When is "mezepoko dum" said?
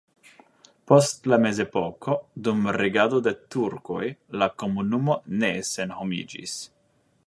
1.43-2.65